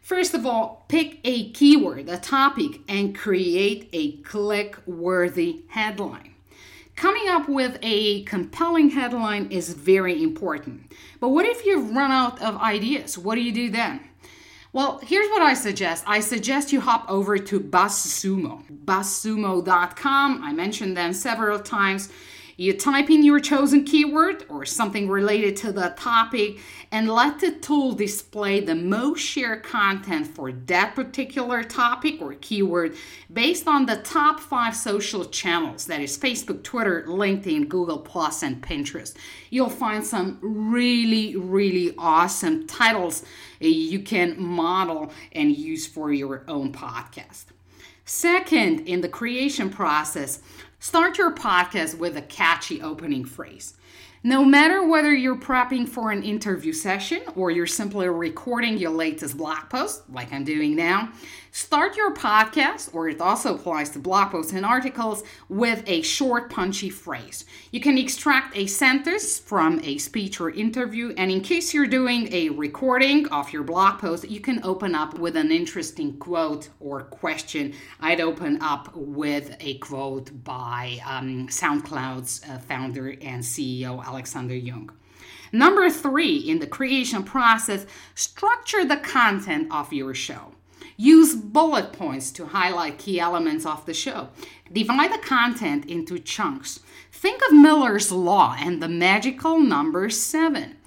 First 0.00 0.32
of 0.32 0.46
all, 0.46 0.86
pick 0.88 1.18
a 1.24 1.50
keyword, 1.50 2.08
a 2.08 2.16
topic, 2.16 2.80
and 2.88 3.14
create 3.14 3.90
a 3.92 4.12
click 4.22 4.78
worthy 4.86 5.64
headline. 5.68 6.34
Coming 6.96 7.28
up 7.28 7.48
with 7.48 7.78
a 7.82 8.22
compelling 8.24 8.90
headline 8.90 9.52
is 9.52 9.74
very 9.74 10.22
important. 10.22 10.90
But 11.20 11.28
what 11.28 11.44
if 11.44 11.64
you've 11.64 11.94
run 11.94 12.10
out 12.10 12.40
of 12.42 12.56
ideas? 12.56 13.18
What 13.18 13.34
do 13.34 13.42
you 13.42 13.52
do 13.52 13.70
then? 13.70 14.00
Well, 14.72 14.98
here's 15.02 15.28
what 15.30 15.40
I 15.40 15.54
suggest. 15.54 16.04
I 16.06 16.20
suggest 16.20 16.72
you 16.72 16.80
hop 16.80 17.06
over 17.08 17.38
to 17.38 17.58
BuzzSumo, 17.58 18.62
buzzsumo.com. 18.84 20.42
I 20.44 20.52
mentioned 20.52 20.96
them 20.96 21.14
several 21.14 21.58
times. 21.58 22.10
You 22.60 22.72
type 22.72 23.08
in 23.08 23.22
your 23.22 23.38
chosen 23.38 23.84
keyword 23.84 24.44
or 24.48 24.66
something 24.66 25.08
related 25.08 25.56
to 25.58 25.70
the 25.70 25.94
topic 25.96 26.58
and 26.90 27.08
let 27.08 27.38
the 27.38 27.52
tool 27.52 27.92
display 27.92 28.58
the 28.58 28.74
most 28.74 29.20
shared 29.20 29.62
content 29.62 30.26
for 30.26 30.50
that 30.50 30.96
particular 30.96 31.62
topic 31.62 32.20
or 32.20 32.34
keyword 32.34 32.96
based 33.32 33.68
on 33.68 33.86
the 33.86 33.98
top 33.98 34.40
five 34.40 34.74
social 34.74 35.24
channels 35.26 35.86
that 35.86 36.00
is 36.00 36.18
Facebook, 36.18 36.64
Twitter, 36.64 37.04
LinkedIn, 37.06 37.68
Google, 37.68 37.98
and 38.42 38.60
Pinterest. 38.60 39.14
You'll 39.50 39.70
find 39.70 40.04
some 40.04 40.38
really, 40.42 41.36
really 41.36 41.94
awesome 41.96 42.66
titles 42.66 43.24
you 43.60 44.00
can 44.00 44.34
model 44.42 45.12
and 45.30 45.56
use 45.56 45.86
for 45.86 46.12
your 46.12 46.42
own 46.48 46.72
podcast. 46.72 47.44
Second, 48.04 48.88
in 48.88 49.02
the 49.02 49.08
creation 49.08 49.68
process, 49.68 50.40
Start 50.80 51.18
your 51.18 51.34
podcast 51.34 51.98
with 51.98 52.16
a 52.16 52.22
catchy 52.22 52.80
opening 52.80 53.24
phrase. 53.24 53.74
No 54.22 54.44
matter 54.44 54.86
whether 54.86 55.12
you're 55.12 55.36
prepping 55.36 55.88
for 55.88 56.12
an 56.12 56.22
interview 56.22 56.72
session 56.72 57.20
or 57.34 57.50
you're 57.50 57.66
simply 57.66 58.08
recording 58.08 58.78
your 58.78 58.92
latest 58.92 59.36
blog 59.36 59.68
post, 59.70 60.08
like 60.08 60.32
I'm 60.32 60.44
doing 60.44 60.76
now, 60.76 61.10
start 61.58 61.96
your 61.96 62.14
podcast, 62.14 62.94
or 62.94 63.08
it 63.08 63.20
also 63.20 63.56
applies 63.56 63.90
to 63.90 63.98
blog 63.98 64.30
posts 64.30 64.52
and 64.52 64.64
articles, 64.64 65.24
with 65.48 65.82
a 65.86 66.02
short, 66.02 66.50
punchy 66.50 66.88
phrase. 66.88 67.44
You 67.72 67.80
can 67.80 67.98
extract 67.98 68.56
a 68.56 68.66
sentence 68.66 69.40
from 69.40 69.80
a 69.82 69.98
speech 69.98 70.40
or 70.40 70.50
interview, 70.50 71.12
and 71.16 71.32
in 71.32 71.40
case 71.40 71.74
you're 71.74 71.88
doing 71.88 72.32
a 72.32 72.50
recording 72.50 73.26
of 73.28 73.52
your 73.52 73.64
blog 73.64 73.98
post, 73.98 74.30
you 74.30 74.38
can 74.38 74.62
open 74.62 74.94
up 74.94 75.18
with 75.18 75.36
an 75.36 75.50
interesting 75.50 76.16
quote 76.18 76.68
or 76.78 77.02
question. 77.02 77.74
I'd 77.98 78.20
open 78.20 78.62
up 78.62 78.94
with 78.94 79.56
a 79.58 79.78
quote 79.78 80.44
by 80.44 81.00
um, 81.04 81.48
SoundCloud's 81.48 82.40
uh, 82.48 82.58
founder 82.58 83.08
and 83.20 83.42
CEO. 83.42 84.04
Alexander 84.04 84.54
Ljung. 84.54 84.90
Number 85.50 85.90
three, 85.90 86.36
in 86.36 86.60
the 86.60 86.66
creation 86.66 87.24
process, 87.24 87.84
structure 88.14 88.84
the 88.84 88.98
content 88.98 89.72
of 89.72 89.92
your 89.92 90.14
show. 90.14 90.52
Use 91.00 91.36
bullet 91.36 91.92
points 91.92 92.32
to 92.32 92.46
highlight 92.46 92.98
key 92.98 93.20
elements 93.20 93.64
of 93.64 93.86
the 93.86 93.94
show. 93.94 94.30
Divide 94.72 95.12
the 95.12 95.18
content 95.18 95.86
into 95.86 96.18
chunks. 96.18 96.80
Think 97.12 97.40
of 97.46 97.56
Miller's 97.56 98.10
Law 98.10 98.56
and 98.58 98.82
the 98.82 98.88
magical 98.88 99.60
number 99.60 100.10
seven. 100.10 100.77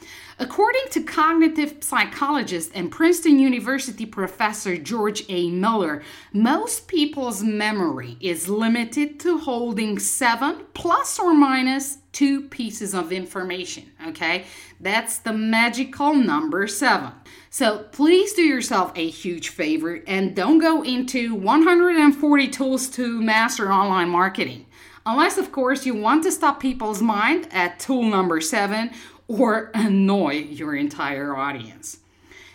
According 0.42 0.88
to 0.90 1.04
cognitive 1.04 1.76
psychologist 1.82 2.72
and 2.74 2.92
Princeton 2.92 3.38
University 3.38 4.08
professor 4.08 4.76
George 4.76 5.24
A. 5.30 5.52
Miller, 5.52 6.02
most 6.34 6.88
people's 6.88 7.44
memory 7.44 8.18
is 8.20 8.50
limited 8.50 9.20
to 9.20 9.38
holding 9.38 10.00
seven 10.00 10.66
plus 10.74 11.20
or 11.20 11.36
minus 11.36 12.00
two 12.12 12.42
pieces 12.42 12.96
of 12.96 13.12
information. 13.12 13.92
Okay, 14.08 14.46
that's 14.80 15.20
the 15.20 15.32
magical 15.32 16.16
number 16.16 16.66
seven. 16.66 17.12
So 17.52 17.86
please 17.92 18.34
do 18.34 18.42
yourself 18.42 18.94
a 18.96 19.08
huge 19.08 19.50
favor 19.50 20.02
and 20.08 20.36
don't 20.36 20.58
go 20.58 20.82
into 20.82 21.36
140 21.36 22.48
tools 22.48 22.90
to 22.90 23.22
master 23.22 23.72
online 23.72 24.10
marketing. 24.10 24.66
Unless, 25.06 25.38
of 25.38 25.52
course, 25.52 25.86
you 25.86 25.96
want 25.96 26.24
to 26.24 26.32
stop 26.32 26.60
people's 26.60 27.02
mind 27.02 27.48
at 27.52 27.80
tool 27.80 28.04
number 28.04 28.40
seven 28.40 28.92
or 29.32 29.72
annoy 29.74 30.34
your 30.34 30.76
entire 30.76 31.36
audience. 31.36 32.00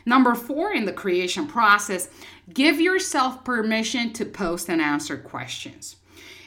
Number 0.05 0.35
four 0.35 0.73
in 0.73 0.85
the 0.85 0.93
creation 0.93 1.47
process, 1.47 2.09
give 2.53 2.81
yourself 2.81 3.45
permission 3.45 4.13
to 4.13 4.25
post 4.25 4.69
and 4.69 4.81
answer 4.81 5.17
questions. 5.17 5.97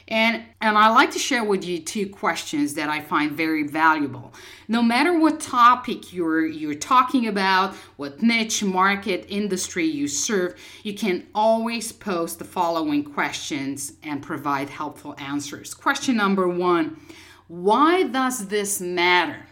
And, 0.06 0.42
and 0.60 0.76
I 0.76 0.88
like 0.90 1.12
to 1.12 1.18
share 1.20 1.44
with 1.44 1.64
you 1.64 1.78
two 1.80 2.08
questions 2.08 2.74
that 2.74 2.88
I 2.88 3.00
find 3.00 3.32
very 3.32 3.64
valuable. 3.64 4.32
No 4.66 4.82
matter 4.82 5.16
what 5.16 5.40
topic 5.40 6.12
you're, 6.12 6.46
you're 6.46 6.74
talking 6.74 7.28
about, 7.28 7.74
what 7.96 8.22
niche, 8.22 8.64
market, 8.64 9.26
industry 9.28 9.84
you 9.84 10.08
serve, 10.08 10.58
you 10.82 10.94
can 10.94 11.26
always 11.34 11.92
post 11.92 12.38
the 12.38 12.44
following 12.44 13.04
questions 13.04 13.92
and 14.02 14.22
provide 14.22 14.68
helpful 14.68 15.14
answers. 15.18 15.74
Question 15.74 16.16
number 16.16 16.48
one 16.48 17.00
Why 17.46 18.04
does 18.04 18.48
this 18.48 18.80
matter? 18.80 19.46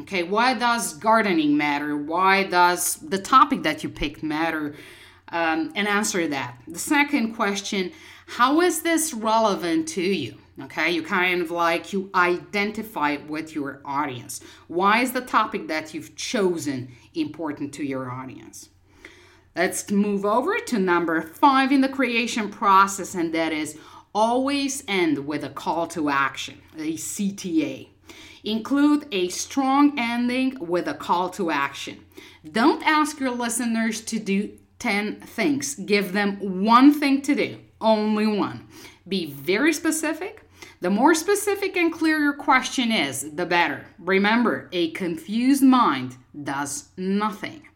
Okay, 0.00 0.22
why 0.22 0.54
does 0.54 0.94
gardening 0.94 1.56
matter? 1.56 1.96
Why 1.96 2.44
does 2.44 2.96
the 2.96 3.18
topic 3.18 3.62
that 3.62 3.82
you 3.82 3.88
picked 3.88 4.22
matter? 4.22 4.74
Um, 5.28 5.72
and 5.74 5.88
answer 5.88 6.28
that. 6.28 6.58
The 6.68 6.78
second 6.78 7.34
question 7.34 7.92
how 8.28 8.60
is 8.60 8.82
this 8.82 9.14
relevant 9.14 9.88
to 9.88 10.02
you? 10.02 10.36
Okay, 10.60 10.90
you 10.90 11.02
kind 11.02 11.42
of 11.42 11.50
like 11.50 11.92
you 11.92 12.10
identify 12.14 13.18
with 13.28 13.54
your 13.54 13.80
audience. 13.84 14.40
Why 14.68 15.00
is 15.00 15.12
the 15.12 15.20
topic 15.20 15.68
that 15.68 15.94
you've 15.94 16.16
chosen 16.16 16.90
important 17.14 17.72
to 17.74 17.84
your 17.84 18.10
audience? 18.10 18.70
Let's 19.54 19.90
move 19.90 20.24
over 20.24 20.58
to 20.58 20.78
number 20.78 21.22
five 21.22 21.72
in 21.72 21.82
the 21.82 21.88
creation 21.88 22.50
process, 22.50 23.14
and 23.14 23.32
that 23.34 23.52
is 23.52 23.78
always 24.14 24.82
end 24.88 25.26
with 25.26 25.44
a 25.44 25.50
call 25.50 25.86
to 25.88 26.08
action, 26.08 26.60
a 26.76 26.94
CTA. 26.94 27.88
Include 28.46 29.08
a 29.10 29.26
strong 29.26 29.98
ending 29.98 30.56
with 30.60 30.86
a 30.86 30.94
call 30.94 31.30
to 31.30 31.50
action. 31.50 32.04
Don't 32.48 32.86
ask 32.86 33.18
your 33.18 33.32
listeners 33.32 34.00
to 34.02 34.20
do 34.20 34.56
10 34.78 35.16
things, 35.16 35.74
give 35.74 36.12
them 36.12 36.64
one 36.64 36.92
thing 36.92 37.22
to 37.22 37.34
do, 37.34 37.58
only 37.80 38.26
one. 38.26 38.68
Be 39.08 39.26
very 39.26 39.72
specific. 39.72 40.48
The 40.80 40.90
more 40.90 41.12
specific 41.12 41.76
and 41.76 41.92
clear 41.92 42.20
your 42.20 42.34
question 42.34 42.92
is, 42.92 43.34
the 43.34 43.46
better. 43.46 43.84
Remember, 43.98 44.68
a 44.70 44.92
confused 44.92 45.64
mind 45.64 46.16
does 46.44 46.90
nothing. 46.96 47.66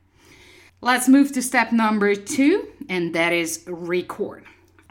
Let's 0.81 1.09
move 1.09 1.33
to 1.33 1.43
step 1.43 1.73
number 1.73 2.15
two, 2.15 2.69
and 2.89 3.13
that 3.17 3.33
is 3.33 3.65
record. 3.67 4.45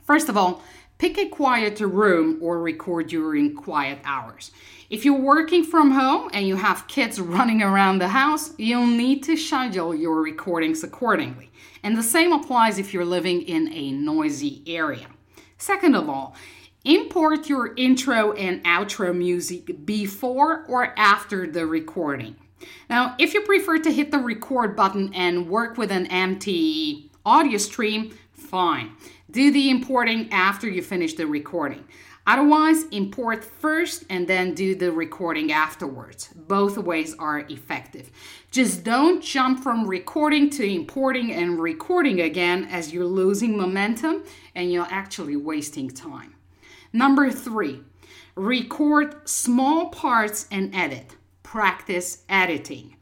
First 0.03 0.27
of 0.27 0.35
all, 0.35 0.61
Pick 0.99 1.17
a 1.17 1.29
quieter 1.29 1.87
room 1.87 2.39
or 2.41 2.59
record 2.59 3.07
during 3.07 3.55
quiet 3.55 3.99
hours. 4.03 4.51
If 4.89 5.05
you're 5.05 5.17
working 5.17 5.63
from 5.63 5.91
home 5.91 6.29
and 6.33 6.45
you 6.45 6.57
have 6.57 6.89
kids 6.89 7.21
running 7.21 7.63
around 7.63 7.99
the 7.99 8.09
house, 8.09 8.53
you'll 8.57 8.85
need 8.85 9.23
to 9.23 9.37
schedule 9.37 9.95
your 9.95 10.21
recordings 10.21 10.83
accordingly. 10.83 11.51
And 11.83 11.95
the 11.95 12.03
same 12.03 12.33
applies 12.33 12.77
if 12.77 12.93
you're 12.93 13.05
living 13.05 13.43
in 13.43 13.71
a 13.71 13.93
noisy 13.93 14.61
area. 14.67 15.07
Second 15.57 15.95
of 15.95 16.09
all, 16.09 16.35
import 16.83 17.47
your 17.47 17.73
intro 17.77 18.33
and 18.33 18.61
outro 18.65 19.15
music 19.15 19.85
before 19.85 20.65
or 20.65 20.93
after 20.99 21.47
the 21.47 21.65
recording. 21.65 22.35
Now, 22.89 23.15
if 23.17 23.33
you 23.33 23.39
prefer 23.43 23.79
to 23.79 23.91
hit 23.91 24.11
the 24.11 24.19
record 24.19 24.75
button 24.75 25.13
and 25.13 25.47
work 25.47 25.77
with 25.77 25.93
an 25.93 26.07
empty 26.07 27.09
audio 27.25 27.57
stream, 27.57 28.17
fine. 28.33 28.91
Do 29.31 29.51
the 29.51 29.69
importing 29.69 30.31
after 30.31 30.67
you 30.67 30.81
finish 30.81 31.13
the 31.13 31.27
recording. 31.27 31.85
Otherwise, 32.25 32.83
import 32.91 33.43
first 33.43 34.03
and 34.09 34.27
then 34.27 34.53
do 34.53 34.73
the 34.75 34.91
recording 34.91 35.51
afterwards. 35.51 36.29
Both 36.35 36.77
ways 36.77 37.15
are 37.19 37.39
effective. 37.49 38.11
Just 38.49 38.83
don't 38.83 39.23
jump 39.23 39.61
from 39.61 39.87
recording 39.87 40.49
to 40.51 40.63
importing 40.63 41.31
and 41.31 41.59
recording 41.59 42.21
again 42.21 42.67
as 42.71 42.91
you're 42.91 43.05
losing 43.05 43.57
momentum 43.57 44.23
and 44.55 44.71
you're 44.71 44.87
actually 44.89 45.35
wasting 45.35 45.89
time. 45.89 46.35
Number 46.91 47.31
three, 47.31 47.81
record 48.35 49.27
small 49.29 49.89
parts 49.89 50.47
and 50.51 50.73
edit. 50.73 51.15
Practice 51.43 52.23
editing. 52.29 52.95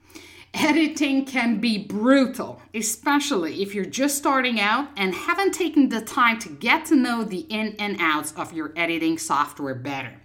Editing 0.60 1.24
can 1.26 1.60
be 1.60 1.78
brutal, 1.78 2.60
especially 2.74 3.62
if 3.62 3.76
you're 3.76 3.86
just 3.86 4.18
starting 4.18 4.60
out 4.60 4.90
and 4.98 5.14
haven't 5.14 5.52
taken 5.54 5.90
the 5.90 6.02
time 6.02 6.40
to 6.40 6.50
get 6.50 6.84
to 6.86 6.96
know 6.96 7.24
the 7.24 7.42
in 7.42 7.76
and 7.78 7.96
outs 8.00 8.34
of 8.36 8.54
your 8.54 8.74
editing 8.76 9.20
software 9.20 9.76
better. 9.76 10.16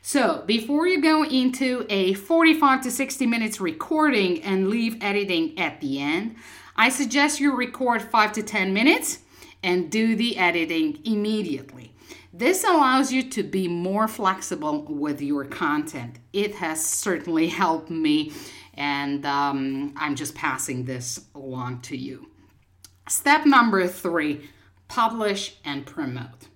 So, 0.00 0.44
before 0.46 0.86
you 0.86 1.02
go 1.02 1.24
into 1.24 1.84
a 1.90 2.14
45 2.14 2.80
to 2.82 2.90
60 2.90 3.26
minutes 3.26 3.60
recording 3.60 4.42
and 4.42 4.70
leave 4.70 4.96
editing 5.02 5.58
at 5.58 5.82
the 5.82 6.00
end, 6.00 6.36
I 6.74 6.88
suggest 6.88 7.38
you 7.38 7.54
record 7.54 8.00
5 8.00 8.32
to 8.32 8.42
10 8.42 8.72
minutes 8.72 9.18
and 9.62 9.90
do 9.90 10.16
the 10.16 10.38
editing 10.38 11.00
immediately. 11.04 11.92
This 12.32 12.64
allows 12.64 13.12
you 13.12 13.22
to 13.30 13.42
be 13.42 13.66
more 13.66 14.08
flexible 14.08 14.82
with 14.82 15.20
your 15.20 15.44
content. 15.44 16.18
It 16.32 16.56
has 16.56 16.84
certainly 16.84 17.48
helped 17.48 17.90
me 17.90 18.32
and 18.76 19.24
um, 19.24 19.94
I'm 19.96 20.14
just 20.14 20.34
passing 20.34 20.84
this 20.84 21.26
along 21.34 21.80
to 21.82 21.96
you. 21.96 22.30
Step 23.08 23.46
number 23.46 23.86
three 23.86 24.48
publish 24.88 25.56
and 25.64 25.84
promote. 25.84 26.48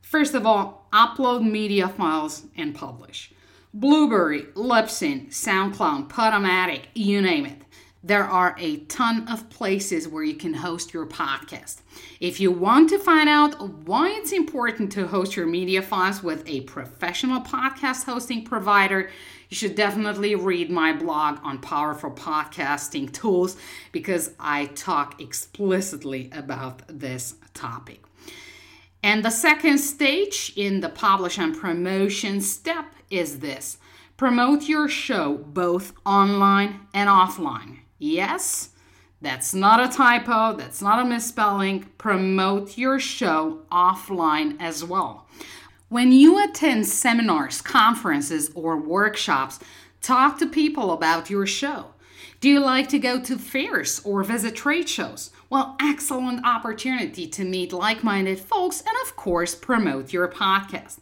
First 0.00 0.34
of 0.34 0.46
all, 0.46 0.88
upload 0.92 1.48
media 1.48 1.88
files 1.88 2.44
and 2.56 2.74
publish. 2.74 3.32
Blubrry, 3.72 4.42
Libsyn, 4.54 5.28
SoundCloud, 5.28 6.08
Podomatic, 6.08 6.82
you 6.94 7.22
name 7.22 7.46
it. 7.46 7.62
There 8.04 8.24
are 8.24 8.56
a 8.58 8.78
ton 8.86 9.28
of 9.28 9.48
places 9.48 10.08
where 10.08 10.24
you 10.24 10.34
can 10.34 10.54
host 10.54 10.92
your 10.92 11.06
podcast. 11.06 11.82
If 12.18 12.40
you 12.40 12.50
want 12.50 12.90
to 12.90 12.98
find 12.98 13.28
out 13.28 13.60
why 13.86 14.10
it's 14.10 14.32
important 14.32 14.90
to 14.92 15.06
host 15.06 15.36
your 15.36 15.46
media 15.46 15.82
files 15.82 16.20
with 16.20 16.42
a 16.48 16.62
professional 16.62 17.40
podcast 17.40 18.04
hosting 18.04 18.44
provider, 18.44 19.08
you 19.52 19.56
should 19.56 19.74
definitely 19.74 20.34
read 20.34 20.70
my 20.70 20.94
blog 20.94 21.38
on 21.42 21.58
powerful 21.58 22.10
podcasting 22.10 23.12
tools 23.12 23.54
because 23.92 24.30
I 24.40 24.64
talk 24.64 25.20
explicitly 25.20 26.30
about 26.32 26.80
this 26.88 27.34
topic. 27.52 28.02
And 29.02 29.22
the 29.22 29.28
second 29.28 29.76
stage 29.76 30.54
in 30.56 30.80
the 30.80 30.88
publish 30.88 31.36
and 31.36 31.54
promotion 31.54 32.40
step 32.40 32.94
is 33.10 33.40
this 33.40 33.76
promote 34.16 34.70
your 34.70 34.88
show 34.88 35.36
both 35.36 35.92
online 36.06 36.86
and 36.94 37.10
offline. 37.10 37.80
Yes, 37.98 38.70
that's 39.20 39.52
not 39.52 39.84
a 39.84 39.94
typo, 39.94 40.56
that's 40.56 40.80
not 40.80 40.98
a 40.98 41.04
misspelling. 41.04 41.90
Promote 41.98 42.78
your 42.78 42.98
show 42.98 43.66
offline 43.70 44.56
as 44.58 44.82
well. 44.82 45.28
When 45.92 46.10
you 46.10 46.42
attend 46.42 46.86
seminars, 46.86 47.60
conferences, 47.60 48.50
or 48.54 48.78
workshops, 48.78 49.58
talk 50.00 50.38
to 50.38 50.46
people 50.46 50.90
about 50.90 51.28
your 51.28 51.44
show. 51.44 51.88
Do 52.40 52.48
you 52.48 52.60
like 52.60 52.88
to 52.88 52.98
go 52.98 53.20
to 53.20 53.36
fairs 53.36 54.00
or 54.02 54.24
visit 54.24 54.56
trade 54.56 54.88
shows? 54.88 55.32
Well, 55.50 55.76
excellent 55.82 56.46
opportunity 56.46 57.26
to 57.26 57.44
meet 57.44 57.74
like 57.74 58.02
minded 58.02 58.40
folks 58.40 58.80
and, 58.80 58.96
of 59.04 59.16
course, 59.16 59.54
promote 59.54 60.14
your 60.14 60.28
podcast. 60.28 60.98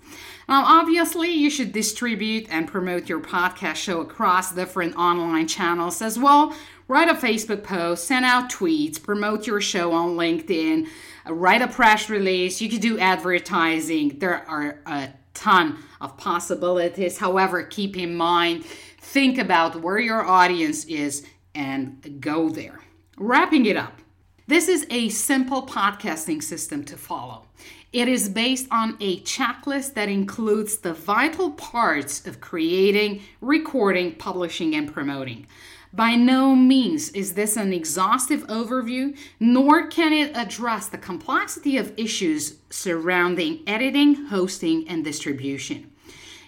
Now, 0.48 0.64
obviously, 0.66 1.30
you 1.30 1.50
should 1.50 1.70
distribute 1.70 2.48
and 2.50 2.66
promote 2.66 3.08
your 3.08 3.20
podcast 3.20 3.76
show 3.76 4.00
across 4.00 4.52
different 4.52 4.96
online 4.96 5.46
channels 5.46 6.02
as 6.02 6.18
well, 6.18 6.52
write 6.90 7.08
a 7.08 7.14
Facebook 7.14 7.62
post, 7.62 8.04
send 8.04 8.24
out 8.24 8.50
tweets, 8.50 9.00
promote 9.00 9.46
your 9.46 9.60
show 9.60 9.92
on 9.92 10.16
LinkedIn, 10.16 10.88
write 11.24 11.62
a 11.62 11.68
press 11.68 12.10
release. 12.10 12.60
You 12.60 12.68
could 12.68 12.80
do 12.80 12.98
advertising. 12.98 14.18
There 14.18 14.44
are 14.48 14.80
a 14.86 15.10
ton 15.32 15.78
of 16.00 16.16
possibilities. 16.16 17.16
However, 17.16 17.62
keep 17.62 17.96
in 17.96 18.16
mind, 18.16 18.64
think 18.64 19.38
about 19.38 19.80
where 19.80 20.00
your 20.00 20.24
audience 20.24 20.84
is 20.86 21.24
and 21.54 22.20
go 22.20 22.48
there. 22.48 22.80
Wrapping 23.16 23.66
it 23.66 23.76
up. 23.76 24.00
This 24.48 24.66
is 24.66 24.84
a 24.90 25.10
simple 25.10 25.64
podcasting 25.64 26.42
system 26.42 26.82
to 26.86 26.96
follow. 26.96 27.46
It 27.92 28.08
is 28.08 28.28
based 28.28 28.66
on 28.72 28.96
a 28.98 29.20
checklist 29.20 29.94
that 29.94 30.08
includes 30.08 30.78
the 30.78 30.94
vital 30.94 31.52
parts 31.52 32.26
of 32.26 32.40
creating, 32.40 33.22
recording, 33.40 34.16
publishing, 34.16 34.74
and 34.74 34.92
promoting. 34.92 35.46
By 35.92 36.14
no 36.14 36.54
means 36.54 37.10
is 37.10 37.34
this 37.34 37.56
an 37.56 37.72
exhaustive 37.72 38.46
overview, 38.46 39.16
nor 39.40 39.88
can 39.88 40.12
it 40.12 40.36
address 40.36 40.88
the 40.88 40.98
complexity 40.98 41.76
of 41.76 41.92
issues 41.96 42.58
surrounding 42.70 43.62
editing, 43.66 44.26
hosting, 44.26 44.88
and 44.88 45.04
distribution. 45.04 45.90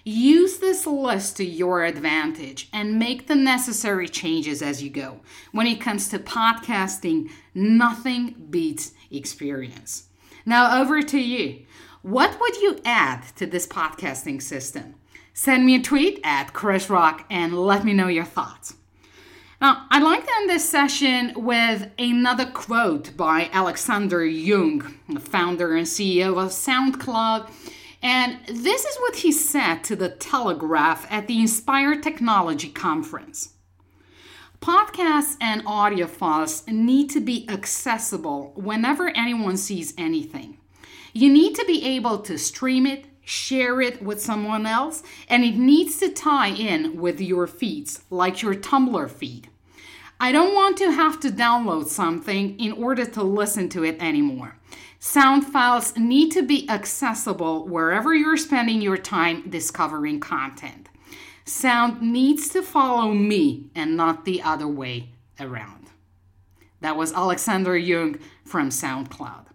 Use 0.05 0.57
this 0.57 0.85
list 0.85 1.37
to 1.37 1.45
your 1.45 1.83
advantage 1.83 2.69
and 2.73 2.99
make 2.99 3.27
the 3.27 3.35
necessary 3.35 4.07
changes 4.07 4.61
as 4.61 4.81
you 4.83 4.89
go. 4.89 5.19
When 5.51 5.67
it 5.67 5.81
comes 5.81 6.07
to 6.09 6.19
podcasting, 6.19 7.29
nothing 7.53 8.47
beats 8.49 8.91
experience. 9.11 10.07
Now, 10.45 10.81
over 10.81 11.01
to 11.01 11.19
you. 11.19 11.65
What 12.01 12.37
would 12.39 12.57
you 12.57 12.79
add 12.83 13.23
to 13.37 13.45
this 13.45 13.65
podcasting 13.65 14.41
system? 14.41 14.95
Send 15.33 15.65
me 15.65 15.75
a 15.75 15.81
tweet 15.81 16.19
at 16.23 16.51
Krisz 16.53 16.89
Rokk 16.89 17.23
and 17.29 17.57
let 17.57 17.85
me 17.85 17.93
know 17.93 18.07
your 18.07 18.25
thoughts. 18.25 18.75
Now, 19.63 19.85
I'd 19.89 20.03
like 20.03 20.25
to 20.25 20.31
end 20.41 20.49
this 20.49 20.69
session 20.69 21.31
with 21.37 21.89
another 21.97 22.45
quote 22.47 23.15
by 23.15 23.49
Alexander 23.53 24.19
Ljung, 24.19 24.93
the 25.07 25.21
founder 25.21 25.77
and 25.77 25.87
CEO 25.87 26.31
of 26.31 26.49
SoundCloud. 26.51 27.49
And 28.01 28.39
this 28.45 28.83
is 28.83 28.97
what 28.97 29.15
he 29.15 29.31
said 29.31 29.81
to 29.85 29.95
the 29.95 30.09
Telegraph 30.09 31.09
at 31.09 31.27
the 31.27 31.39
Inspire 31.39 32.01
Technology 32.01 32.67
Conference. 32.67 33.53
Podcasts 34.59 35.37
and 35.39 35.63
audio 35.65 36.07
files 36.07 36.67
need 36.67 37.09
to 37.11 37.21
be 37.21 37.49
accessible 37.49 38.51
whenever 38.57 39.15
anyone 39.15 39.55
sees 39.55 39.93
anything. 39.97 40.57
You 41.13 41.31
need 41.31 41.55
to 41.55 41.63
be 41.65 41.85
able 41.85 42.17
to 42.23 42.37
stream 42.37 42.85
it, 42.85 43.05
share 43.21 43.79
it 43.79 44.03
with 44.03 44.21
someone 44.21 44.65
else, 44.65 45.03
and 45.29 45.45
it 45.45 45.55
needs 45.55 45.99
to 45.99 46.09
tie 46.09 46.49
in 46.49 46.97
with 46.99 47.21
your 47.21 47.47
feeds, 47.47 48.03
like 48.09 48.41
your 48.41 48.55
Tumblr 48.55 49.09
feed. 49.09 49.47
I 50.23 50.31
don't 50.31 50.55
want 50.55 50.77
to 50.77 50.89
have 50.89 51.19
to 51.19 51.29
download 51.29 51.87
something 51.87 52.57
in 52.57 52.71
order 52.71 53.03
to 53.03 53.21
listen 53.21 53.67
to 53.67 53.83
it 53.83 54.01
anymore. 54.01 54.55
Sound 54.97 55.45
files 55.45 55.97
need 55.97 56.31
to 56.31 56.43
be 56.43 56.65
accessible 56.69 57.67
wherever 57.67 58.15
you're 58.15 58.37
spending 58.37 58.81
your 58.81 58.95
time 58.95 59.49
discovering 59.49 60.21
content. 60.21 60.87
Sound 61.43 62.01
needs 62.01 62.47
to 62.51 62.61
follow 62.61 63.11
me 63.11 63.69
and 63.75 63.97
not 63.97 64.23
the 64.23 64.41
other 64.41 64.65
way 64.65 65.09
around. 65.41 65.87
That 66.79 66.95
was 66.95 67.11
Alexander 67.11 67.73
Ljung 67.73 68.21
from 68.45 68.69
SoundCloud. 68.69 69.47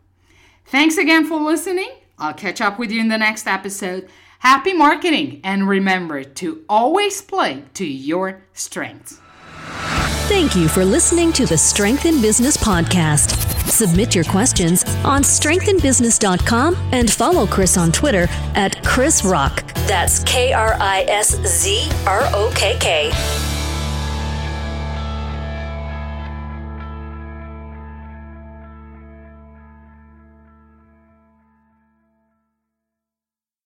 Thanks 0.66 0.98
again 0.98 1.24
for 1.24 1.40
listening. 1.40 1.92
I'll 2.18 2.34
catch 2.34 2.60
up 2.60 2.78
with 2.78 2.90
you 2.90 3.00
in 3.00 3.08
the 3.08 3.16
next 3.16 3.46
episode. 3.46 4.10
Happy 4.40 4.74
marketing 4.74 5.40
and 5.42 5.66
remember 5.66 6.24
to 6.24 6.62
always 6.68 7.22
play 7.22 7.64
to 7.72 7.86
your 7.86 8.42
strengths. 8.52 9.18
Thank 10.28 10.54
you 10.54 10.68
for 10.68 10.84
listening 10.84 11.32
to 11.32 11.46
the 11.46 11.56
Strength 11.56 12.04
in 12.04 12.20
Business 12.20 12.54
podcast. 12.54 13.34
Submit 13.66 14.14
your 14.14 14.24
questions 14.24 14.84
on 15.02 15.22
strengthinbusiness.com 15.22 16.76
and 16.92 17.10
follow 17.10 17.46
Krisz 17.46 17.80
on 17.80 17.90
Twitter 17.90 18.26
at 18.54 18.76
Krisz 18.84 19.22
Rokk. 19.22 19.64
That's 19.88 20.22
K 20.24 20.52
R 20.52 20.76
I 20.78 21.06
S 21.08 21.30
Z 21.46 21.88
R 22.06 22.28
O 22.34 22.52
K 22.54 22.76
K. 22.78 23.47